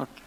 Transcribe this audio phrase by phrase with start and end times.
[0.00, 0.20] Takk.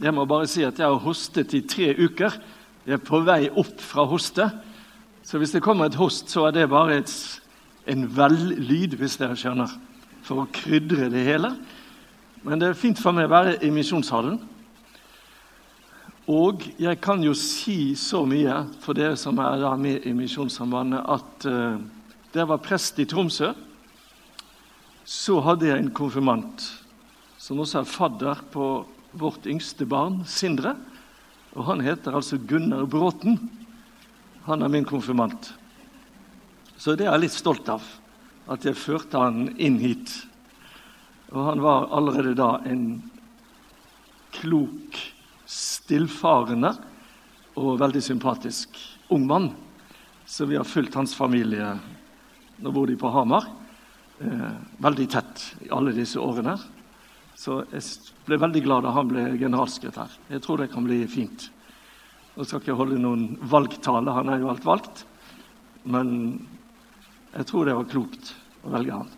[0.00, 2.38] Jeg må bare si at jeg har hostet i tre uker.
[2.86, 4.46] Jeg er på vei opp fra hoste.
[5.22, 7.12] Så hvis det kommer et host, så er det bare et,
[7.92, 9.76] en vellyd, hvis dere skjønner,
[10.24, 11.52] for å krydre det hele.
[12.46, 14.40] Men det er fint for meg å være i misjonshallen.
[16.32, 21.46] Og jeg kan jo si så mye for dere som er med i Misjonssambandet, at
[21.50, 21.82] uh,
[22.32, 23.50] da jeg var prest i Tromsø,
[25.04, 26.70] så hadde jeg en konfirmant
[27.52, 28.66] som også er fadder på
[29.20, 30.70] vårt yngste barn, Sindre.
[31.52, 33.36] Og han heter altså Gunnar Bråten.
[34.46, 35.50] Han er min konfirmant.
[36.80, 37.84] Så det er jeg litt stolt av,
[38.48, 40.14] at jeg førte han inn hit.
[41.28, 43.02] Og han var allerede da en
[44.32, 44.96] klok,
[45.44, 46.72] stillfarende
[47.60, 48.80] og veldig sympatisk
[49.12, 49.52] ung mann.
[50.24, 51.74] Så vi har fulgt hans familie
[52.62, 53.44] Nå bor de på Hamar.
[54.22, 56.54] Eh, veldig tett i alle disse årene.
[57.42, 57.82] Så jeg
[58.28, 60.12] ble veldig glad da han ble generalsekretær.
[60.30, 61.48] Jeg tror det kan bli fint.
[62.36, 65.02] Nå skal ikke holde noen valgtale, han er jo alt valgt.
[65.82, 66.12] Men
[67.32, 68.30] jeg tror det var klokt
[68.62, 69.10] å velge han.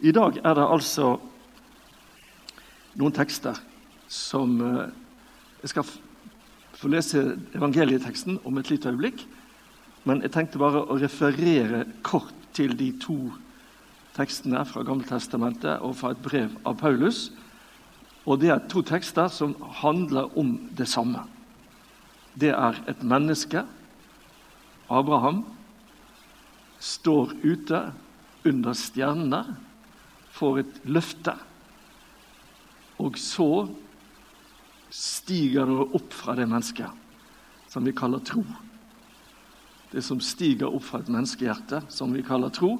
[0.00, 1.12] I dag er det altså
[2.96, 3.58] noen tekster
[4.08, 4.88] som eh,
[5.60, 5.88] Jeg skal
[6.76, 7.22] få lese
[7.56, 9.24] evangelieteksten om et lite øyeblikk.
[10.08, 13.45] Men jeg tenkte bare å referere kort til de to tekstene
[14.16, 17.30] fra Gammeltestamentet og fra et brev av Paulus.
[18.26, 21.26] Og Det er to tekster som handler om det samme.
[22.34, 23.64] Det er et menneske,
[24.90, 25.44] Abraham,
[26.78, 27.92] står ute
[28.44, 29.56] under stjernene,
[30.30, 31.34] får et løfte.
[32.98, 33.68] Og så
[34.90, 36.90] stiger det opp fra det mennesket,
[37.68, 38.44] som vi kaller tro.
[39.92, 42.76] Det som stiger opp fra et menneskehjerte, som vi kaller tro,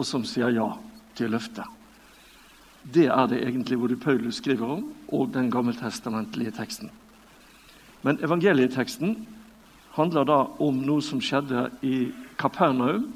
[0.00, 0.70] og som sier ja
[1.18, 1.66] til løftet.
[2.80, 6.88] Det er det egentlig både Paulus skriver om, og den gammeltestamentlige teksten.
[8.00, 9.18] Men evangelieteksten
[9.92, 12.08] handler da om noe som skjedde i
[12.40, 13.10] Kapernaum.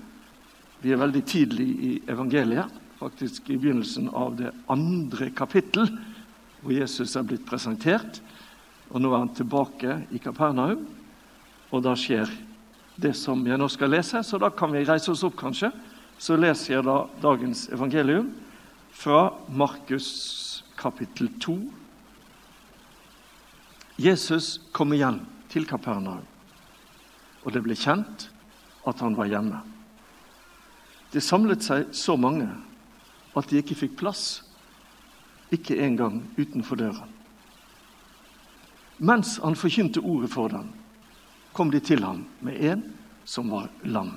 [0.85, 2.69] Vi er veldig tidlig i evangeliet,
[3.01, 5.89] faktisk i begynnelsen av det andre kapittel,
[6.61, 8.21] hvor Jesus er blitt presentert.
[8.93, 10.85] Og Nå er han tilbake i Kapernaum,
[11.73, 12.29] og da skjer
[13.01, 14.21] det som jeg nå skal lese.
[14.21, 15.73] Så da kan vi reise oss opp, kanskje.
[16.19, 18.31] Så leser jeg da dagens evangelium
[18.95, 21.57] fra Markus kapittel 2.
[24.01, 25.21] Jesus kom igjen
[25.53, 26.25] til Kapernaum,
[27.45, 28.29] og det ble kjent
[28.89, 29.61] at han var hjemme.
[31.15, 32.49] Det samlet seg så mange
[33.39, 34.43] at de ikke fikk plass,
[35.55, 37.11] ikke engang utenfor døren.
[38.99, 40.71] Mens han forkynte ordet for dem,
[41.55, 42.85] kom de til ham med en
[43.27, 44.17] som var lam.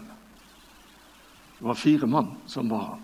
[1.57, 3.03] Det var fire mann som var ham.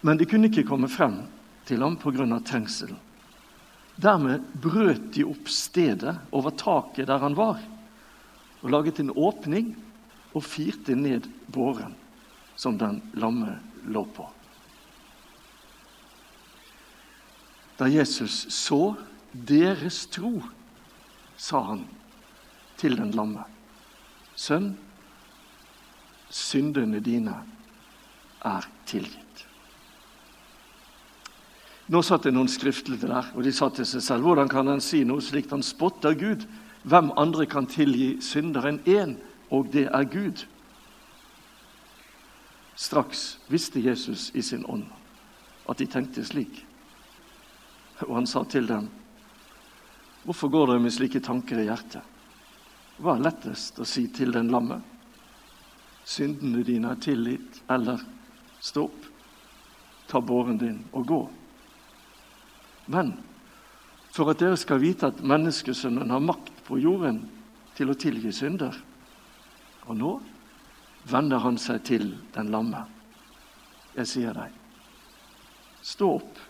[0.00, 1.22] Men de kunne ikke komme frem
[1.68, 2.40] til ham pga.
[2.40, 2.98] trengselen.
[4.00, 7.58] Dermed brøt de opp stedet over taket der han var,
[8.62, 9.74] og laget en åpning
[10.32, 11.94] og firte ned båren
[12.56, 14.28] som den lamme lå på.
[17.76, 18.94] Da Jesus så
[19.32, 20.42] deres tro,
[21.36, 21.86] sa han
[22.76, 23.44] til den lamme,
[24.36, 24.74] Sønn,
[26.30, 27.34] syndene dine
[28.46, 29.46] er tilgitt.
[31.90, 34.82] Nå satt det noen skriftlige der, og de sa til seg selv hvordan kan han
[34.84, 35.50] si noe slikt?
[35.50, 36.46] Han spotter Gud.
[36.86, 39.16] Hvem andre kan tilgi synderen én,
[39.50, 40.46] og det er Gud?
[42.78, 44.86] Straks visste Jesus i sin ånd
[45.68, 46.62] at de tenkte slik.
[48.06, 48.88] Og han sa til dem,
[50.24, 52.02] 'Hvorfor går dere med slike tanker i hjertet?'
[53.00, 54.82] Hva er lettest å si til den lamme?
[56.10, 58.00] Syndene dine er tilgitt, eller
[58.60, 59.04] stå opp,
[60.10, 61.20] ta båren din og gå.
[62.90, 63.12] Men
[64.10, 67.22] for at dere skal vite at menneskesønnen har makt på jorden
[67.78, 68.74] til å tilgi synder
[69.86, 70.10] Og nå
[71.10, 72.82] vender han seg til den lamme.
[73.94, 74.52] Jeg sier deg,
[75.82, 76.40] stå opp,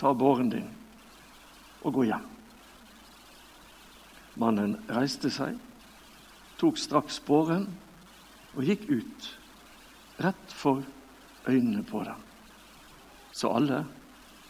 [0.00, 0.70] ta båren din
[1.82, 2.24] og gå hjem.
[4.40, 5.58] Mannen reiste seg,
[6.58, 7.68] tok straks båren
[8.56, 9.28] og gikk ut,
[10.24, 10.82] rett for
[11.46, 12.22] øynene på dem.
[13.36, 13.82] Så alle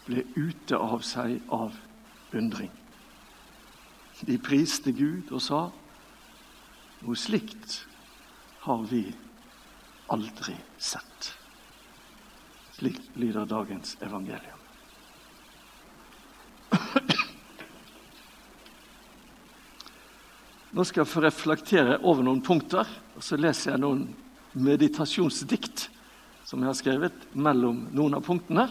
[0.07, 1.75] ble ute av seg av
[2.37, 2.71] undring.
[4.27, 5.65] De priste Gud og sa,
[7.03, 7.81] noe slikt
[8.65, 9.03] har vi
[10.15, 11.33] aldri sett.
[12.79, 14.66] Slik lyder dagens evangelium.
[20.77, 22.85] Nå skal jeg få reflektere over noen punkter,
[23.17, 24.03] og så leser jeg noen
[24.61, 25.87] meditasjonsdikt
[26.45, 28.67] som jeg har skrevet mellom noen av punktene.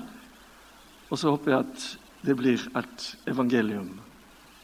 [1.09, 1.87] Og så håper jeg at
[2.29, 3.89] det blir et evangelium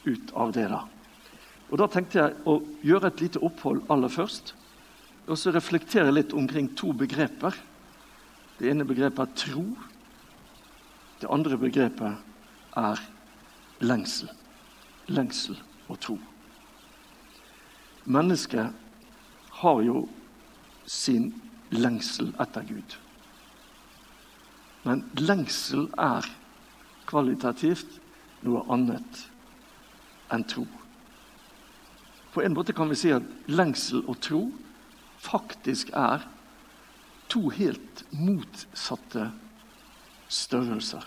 [0.05, 0.67] ut av det.
[0.69, 0.83] da.
[1.71, 4.53] Og Da tenkte jeg å gjøre et lite opphold aller først.
[5.25, 7.57] Og så reflektere litt omkring to begreper.
[8.59, 9.65] Det ene begrepet er tro.
[11.17, 13.01] Det andre begrepet er
[13.81, 14.29] lengsel.
[15.09, 15.57] Lengsel
[15.89, 16.21] og tro.
[18.03, 18.73] Mennesket
[19.61, 20.07] har jo
[20.85, 21.31] sin
[21.69, 22.95] lengsel etter Gud.
[24.83, 26.25] Men lengsel er
[27.09, 27.99] kvalitativt
[28.41, 29.25] noe annet
[30.33, 30.65] enn tro.
[32.33, 34.45] På en måte kan vi si at lengsel og tro
[35.21, 36.23] faktisk er
[37.29, 39.29] to helt motsatte
[40.31, 41.03] størrelser.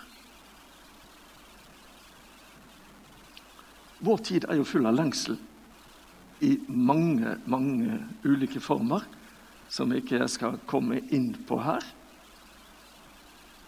[4.04, 5.40] Vår tid er jo full av lengsel
[6.42, 9.04] i mange, mange ulike former,
[9.70, 11.84] som ikke jeg skal komme inn på her.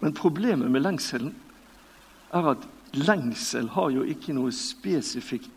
[0.01, 1.33] Men problemet med lengselen
[2.35, 2.67] er at
[2.97, 5.51] lengsel har jo ikke noe spesifikt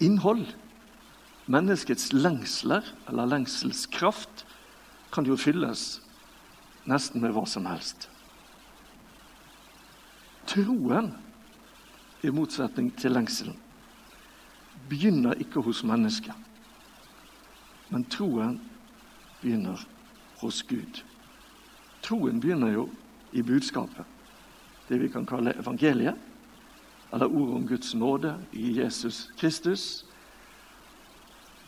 [0.00, 0.46] innhold.
[1.50, 4.44] Menneskets lengsler, eller lengselskraft,
[5.10, 5.98] kan jo fylles
[6.88, 8.06] nesten med hva som helst.
[10.50, 11.10] Troen,
[12.20, 13.56] i motsetning til lengselen,
[14.88, 16.34] begynner ikke hos mennesket.
[17.90, 18.58] Men troen
[19.42, 19.80] begynner
[20.40, 21.02] hos Gud.
[22.02, 22.88] Troen begynner jo
[23.32, 24.06] i budskapet,
[24.88, 26.16] det vi kan kalle evangeliet,
[27.12, 30.04] eller ordet om Guds nåde i Jesus Kristus.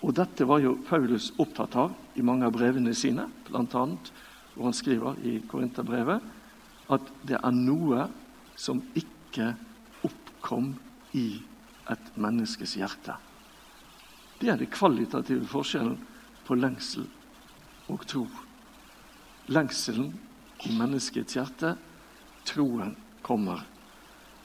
[0.03, 3.85] Og Dette var jo Paulus opptatt av i mange av brevene sine, bl.a.
[4.55, 6.23] hvor han skriver i Korinterbrevet
[6.93, 8.06] at det er noe
[8.58, 9.53] som ikke
[10.06, 10.75] oppkom
[11.19, 11.26] i
[11.90, 13.17] et menneskes hjerte.
[14.40, 15.99] Det er den kvalitative forskjellen
[16.46, 17.06] på lengsel
[17.93, 18.26] og tro.
[19.52, 20.12] Lengselen
[20.67, 21.75] i menneskets hjerte,
[22.46, 23.62] troen kommer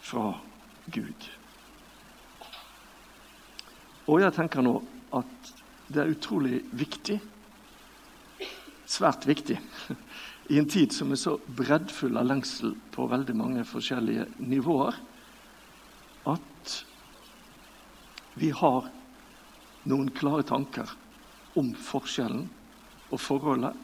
[0.01, 0.31] fra
[0.93, 1.29] Gud.
[4.07, 4.77] Og jeg tenker nå
[5.17, 5.51] at
[5.91, 7.17] det er utrolig viktig,
[8.87, 9.57] svært viktig,
[10.53, 14.95] i en tid som er så breddfull av lengsel på veldig mange forskjellige nivåer,
[16.27, 16.77] at
[18.37, 18.89] vi har
[19.87, 20.91] noen klare tanker
[21.57, 22.47] om forskjellen
[23.07, 23.77] og forholdet